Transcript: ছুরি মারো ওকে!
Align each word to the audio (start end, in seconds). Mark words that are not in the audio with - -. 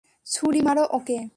ছুরি 0.27 0.61
মারো 0.61 0.83
ওকে! 0.91 1.17